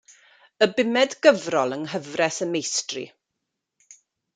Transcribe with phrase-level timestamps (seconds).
[0.65, 3.05] Y bumed gyfrol yng Nghyfres y Meistri.